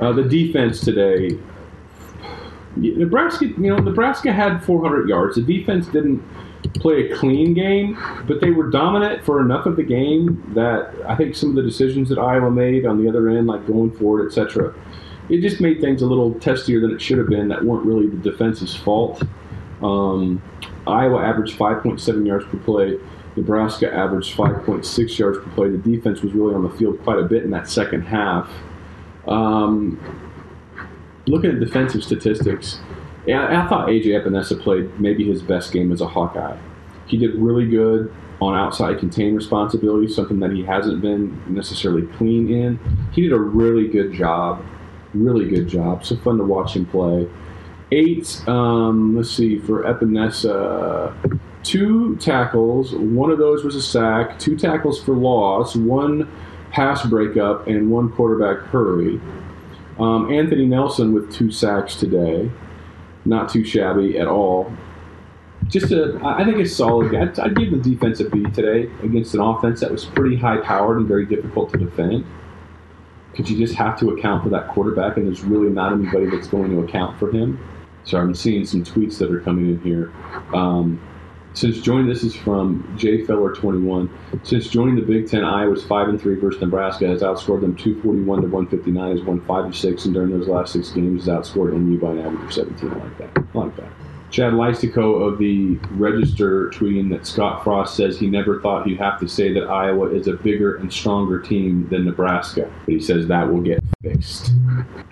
Uh, 0.00 0.12
the 0.12 0.24
defense 0.24 0.80
today, 0.80 1.38
Nebraska, 2.76 3.46
you 3.46 3.70
know, 3.70 3.76
Nebraska 3.76 4.32
had 4.32 4.64
400 4.64 5.08
yards. 5.08 5.36
The 5.36 5.42
defense 5.42 5.86
didn't 5.86 6.22
play 6.74 7.10
a 7.10 7.16
clean 7.16 7.54
game, 7.54 7.98
but 8.26 8.40
they 8.40 8.50
were 8.50 8.68
dominant 8.70 9.24
for 9.24 9.40
enough 9.40 9.66
of 9.66 9.76
the 9.76 9.82
game 9.82 10.52
that 10.54 10.92
I 11.06 11.14
think 11.14 11.34
some 11.34 11.50
of 11.50 11.56
the 11.56 11.62
decisions 11.62 12.08
that 12.08 12.18
Iowa 12.18 12.50
made 12.50 12.84
on 12.84 13.02
the 13.02 13.08
other 13.08 13.28
end, 13.28 13.46
like 13.46 13.66
going 13.66 13.92
forward, 13.92 14.26
etc., 14.26 14.74
it 15.28 15.40
just 15.40 15.60
made 15.60 15.80
things 15.80 16.02
a 16.02 16.06
little 16.06 16.34
testier 16.34 16.80
than 16.80 16.90
it 16.90 17.00
should 17.00 17.18
have 17.18 17.28
been. 17.28 17.48
That 17.48 17.64
weren't 17.64 17.86
really 17.86 18.08
the 18.08 18.16
defense's 18.16 18.74
fault. 18.74 19.22
Um, 19.82 20.42
Iowa 20.86 21.24
averaged 21.24 21.58
5.7 21.58 22.26
yards 22.26 22.44
per 22.46 22.58
play. 22.58 22.98
Nebraska 23.36 23.92
averaged 23.92 24.36
5.6 24.36 25.18
yards 25.18 25.38
per 25.38 25.50
play. 25.52 25.70
The 25.70 25.78
defense 25.78 26.20
was 26.20 26.32
really 26.34 26.54
on 26.54 26.62
the 26.62 26.70
field 26.70 27.02
quite 27.02 27.18
a 27.18 27.24
bit 27.24 27.42
in 27.42 27.50
that 27.50 27.68
second 27.68 28.02
half. 28.02 28.50
Um, 29.26 29.98
looking 31.26 31.50
at 31.50 31.60
defensive 31.60 32.04
statistics, 32.04 32.80
yeah, 33.26 33.64
I 33.64 33.68
thought 33.68 33.88
AJ 33.88 34.06
Epenesa 34.06 34.60
played 34.60 35.00
maybe 35.00 35.26
his 35.26 35.42
best 35.42 35.72
game 35.72 35.92
as 35.92 36.00
a 36.00 36.06
Hawkeye. 36.06 36.58
He 37.06 37.16
did 37.16 37.34
really 37.34 37.66
good 37.66 38.14
on 38.40 38.54
outside 38.54 38.98
contain 38.98 39.34
responsibility, 39.34 40.08
something 40.08 40.40
that 40.40 40.50
he 40.50 40.62
hasn't 40.64 41.00
been 41.00 41.40
necessarily 41.52 42.06
clean 42.16 42.50
in. 42.50 42.78
He 43.12 43.22
did 43.22 43.32
a 43.32 43.38
really 43.38 43.88
good 43.88 44.12
job, 44.12 44.62
really 45.14 45.48
good 45.48 45.68
job. 45.68 46.04
So 46.04 46.16
fun 46.16 46.38
to 46.38 46.44
watch 46.44 46.76
him 46.76 46.86
play. 46.86 47.28
Eight, 47.92 48.42
um, 48.48 49.16
let's 49.16 49.30
see, 49.30 49.58
for 49.58 49.84
Epenesa, 49.84 51.40
two 51.62 52.16
tackles. 52.16 52.94
One 52.94 53.30
of 53.30 53.38
those 53.38 53.64
was 53.64 53.76
a 53.76 53.82
sack, 53.82 54.38
two 54.38 54.56
tackles 54.56 55.02
for 55.02 55.14
loss, 55.14 55.76
one 55.76 56.30
pass 56.70 57.06
breakup, 57.06 57.68
and 57.68 57.90
one 57.90 58.10
quarterback 58.10 58.66
hurry. 58.66 59.20
Um, 59.98 60.32
Anthony 60.32 60.66
Nelson 60.66 61.12
with 61.12 61.32
two 61.32 61.50
sacks 61.52 61.94
today 61.94 62.50
not 63.24 63.48
too 63.48 63.64
shabby 63.64 64.18
at 64.18 64.26
all. 64.26 64.72
Just 65.68 65.92
a, 65.92 66.20
I 66.22 66.44
think 66.44 66.58
a 66.58 66.66
solid. 66.66 67.14
I'd, 67.14 67.38
I'd 67.38 67.56
give 67.56 67.70
the 67.70 67.78
defense 67.78 68.20
a 68.20 68.28
B 68.28 68.44
today 68.50 68.90
against 69.02 69.34
an 69.34 69.40
offense 69.40 69.80
that 69.80 69.90
was 69.90 70.04
pretty 70.04 70.36
high 70.36 70.58
powered 70.58 70.98
and 70.98 71.08
very 71.08 71.24
difficult 71.24 71.72
to 71.72 71.78
defend. 71.78 72.26
Because 73.30 73.50
you 73.50 73.58
just 73.58 73.74
have 73.74 73.98
to 74.00 74.10
account 74.10 74.44
for 74.44 74.50
that 74.50 74.68
quarterback, 74.68 75.16
and 75.16 75.26
there's 75.26 75.42
really 75.42 75.70
not 75.70 75.92
anybody 75.92 76.26
that's 76.26 76.46
going 76.46 76.70
to 76.70 76.80
account 76.80 77.18
for 77.18 77.30
him. 77.30 77.58
So 78.04 78.18
I'm 78.18 78.34
seeing 78.34 78.64
some 78.66 78.84
tweets 78.84 79.18
that 79.18 79.30
are 79.32 79.40
coming 79.40 79.70
in 79.70 79.80
here. 79.80 80.12
Um, 80.52 81.00
since 81.54 81.80
joining, 81.80 82.08
this 82.08 82.24
is 82.24 82.34
from 82.34 82.94
J 82.98 83.24
Feller 83.24 83.52
21. 83.52 84.10
Since 84.42 84.68
joining 84.68 84.96
the 84.96 85.02
Big 85.02 85.28
Ten, 85.28 85.44
Iowa's 85.44 85.84
five 85.84 86.08
and 86.08 86.20
three 86.20 86.34
versus 86.34 86.60
Nebraska 86.60 87.06
has 87.06 87.22
outscored 87.22 87.60
them 87.60 87.76
241 87.76 88.42
to 88.42 88.48
159. 88.48 89.16
Has 89.16 89.24
won 89.24 89.40
five 89.42 89.64
of 89.66 89.76
six, 89.76 90.04
and 90.04 90.12
during 90.12 90.30
those 90.30 90.48
last 90.48 90.72
six 90.72 90.90
games, 90.90 91.26
has 91.26 91.34
outscored 91.34 91.72
NU 91.72 91.98
by 91.98 92.10
an 92.10 92.20
average 92.20 92.44
of 92.44 92.52
17. 92.52 92.90
I 92.90 92.94
like 92.94 93.18
that. 93.18 93.30
I 93.54 93.58
like 93.58 93.76
that. 93.76 93.88
Chad 94.30 94.52
Leistikow 94.54 95.28
of 95.28 95.38
the 95.38 95.76
Register 95.92 96.68
tweeting 96.70 97.08
that 97.10 97.24
Scott 97.24 97.62
Frost 97.62 97.94
says 97.94 98.18
he 98.18 98.26
never 98.26 98.60
thought 98.60 98.84
he'd 98.84 98.98
have 98.98 99.20
to 99.20 99.28
say 99.28 99.52
that 99.52 99.68
Iowa 99.68 100.10
is 100.10 100.26
a 100.26 100.32
bigger 100.32 100.74
and 100.78 100.92
stronger 100.92 101.40
team 101.40 101.88
than 101.88 102.04
Nebraska, 102.04 102.68
but 102.84 102.92
he 102.92 102.98
says 102.98 103.28
that 103.28 103.48
will 103.48 103.60
get 103.60 103.78
fixed. 104.02 104.50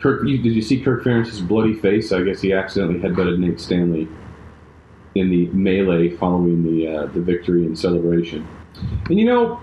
Kirk, 0.01 0.27
did 0.27 0.45
you 0.45 0.61
see 0.61 0.81
Kirk 0.81 1.05
Ferentz's 1.05 1.41
bloody 1.41 1.75
face? 1.75 2.11
I 2.11 2.23
guess 2.23 2.41
he 2.41 2.53
accidentally 2.53 2.99
headbutted 2.99 3.39
Nate 3.39 3.61
Stanley 3.61 4.09
in 5.14 5.31
the 5.31 5.47
melee 5.49 6.11
following 6.11 6.62
the 6.62 6.88
uh, 6.88 7.07
the 7.07 7.21
victory 7.21 7.64
and 7.66 7.78
celebration. 7.78 8.47
And 9.09 9.19
you 9.19 9.25
know, 9.25 9.61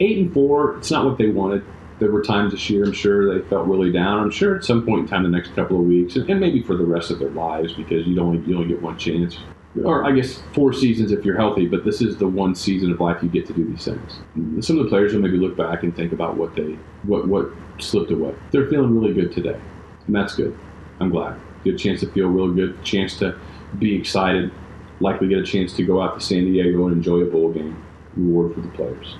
eight 0.00 0.18
and 0.18 0.32
four, 0.32 0.78
it's 0.78 0.90
not 0.90 1.04
what 1.04 1.18
they 1.18 1.28
wanted. 1.28 1.64
There 1.98 2.10
were 2.10 2.22
times 2.22 2.52
this 2.52 2.68
year, 2.68 2.84
I'm 2.84 2.92
sure 2.92 3.38
they 3.38 3.46
felt 3.48 3.66
really 3.66 3.90
down. 3.90 4.20
I'm 4.20 4.30
sure 4.30 4.54
at 4.54 4.64
some 4.64 4.84
point 4.84 5.02
in 5.02 5.08
time, 5.08 5.22
the 5.22 5.30
next 5.30 5.54
couple 5.54 5.80
of 5.80 5.86
weeks, 5.86 6.16
and, 6.16 6.28
and 6.28 6.38
maybe 6.38 6.62
for 6.62 6.76
the 6.76 6.84
rest 6.84 7.10
of 7.10 7.18
their 7.18 7.30
lives, 7.30 7.72
because 7.72 8.06
you 8.06 8.20
only 8.20 8.38
you 8.46 8.56
only 8.56 8.68
get 8.68 8.82
one 8.82 8.98
chance, 8.98 9.38
or 9.82 10.04
I 10.04 10.12
guess 10.12 10.42
four 10.52 10.72
seasons 10.72 11.10
if 11.10 11.24
you're 11.24 11.36
healthy. 11.36 11.66
But 11.66 11.84
this 11.84 12.02
is 12.02 12.18
the 12.18 12.26
one 12.28 12.54
season 12.54 12.92
of 12.92 13.00
life 13.00 13.22
you 13.22 13.30
get 13.30 13.46
to 13.46 13.54
do 13.54 13.64
these 13.64 13.84
things. 13.84 14.20
Some 14.64 14.78
of 14.78 14.84
the 14.84 14.90
players 14.90 15.14
will 15.14 15.22
maybe 15.22 15.38
look 15.38 15.56
back 15.56 15.82
and 15.84 15.94
think 15.94 16.12
about 16.12 16.36
what 16.36 16.54
they 16.54 16.76
what 17.04 17.28
what 17.28 17.50
slipped 17.78 18.10
away. 18.10 18.34
They're 18.50 18.68
feeling 18.68 18.98
really 18.98 19.14
good 19.14 19.32
today, 19.32 19.58
and 20.06 20.14
that's 20.14 20.34
good. 20.34 20.56
I'm 21.00 21.10
glad. 21.10 21.38
Good 21.64 21.78
chance 21.78 22.00
to 22.00 22.10
feel 22.12 22.28
real 22.28 22.52
good. 22.52 22.82
Chance 22.84 23.18
to 23.18 23.38
be 23.78 23.94
excited. 23.94 24.52
Likely 25.00 25.28
get 25.28 25.38
a 25.38 25.44
chance 25.44 25.74
to 25.74 25.84
go 25.84 26.00
out 26.00 26.18
to 26.18 26.24
San 26.24 26.44
Diego 26.44 26.86
and 26.86 26.96
enjoy 26.96 27.20
a 27.20 27.26
bowl 27.26 27.52
game. 27.52 27.82
Reward 28.16 28.54
for 28.54 28.60
the 28.60 28.68
players. 28.68 29.16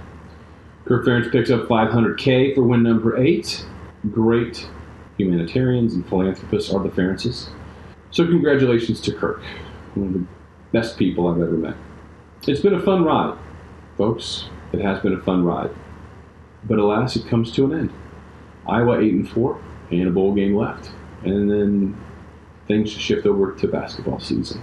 Kirk 0.86 1.04
Ferentz 1.04 1.30
picks 1.30 1.50
up 1.50 1.68
500K 1.68 2.54
for 2.54 2.62
win 2.62 2.82
number 2.82 3.16
eight. 3.18 3.66
Great 4.10 4.68
humanitarians 5.18 5.94
and 5.94 6.08
philanthropists 6.08 6.72
are 6.72 6.82
the 6.82 6.88
Ferentzes. 6.88 7.48
So 8.10 8.24
congratulations 8.24 9.00
to 9.02 9.12
Kirk, 9.12 9.42
one 9.94 10.06
of 10.08 10.12
the 10.14 10.26
best 10.72 10.96
people 10.96 11.28
I've 11.28 11.40
ever 11.40 11.56
met. 11.56 11.74
It's 12.46 12.60
been 12.60 12.74
a 12.74 12.82
fun 12.82 13.04
ride, 13.04 13.36
folks. 13.96 14.48
It 14.72 14.80
has 14.80 15.00
been 15.00 15.14
a 15.14 15.20
fun 15.20 15.44
ride. 15.44 15.70
But 16.64 16.78
alas, 16.78 17.16
it 17.16 17.26
comes 17.26 17.50
to 17.52 17.64
an 17.64 17.78
end. 17.78 17.92
Iowa 18.68 19.00
8 19.00 19.12
and 19.12 19.28
4, 19.28 19.60
and 19.90 20.08
a 20.08 20.10
bowl 20.10 20.34
game 20.34 20.54
left. 20.54 20.90
And 21.24 21.50
then 21.50 22.04
things 22.66 22.90
shift 22.90 23.26
over 23.26 23.52
to 23.52 23.68
basketball 23.68 24.20
season. 24.20 24.62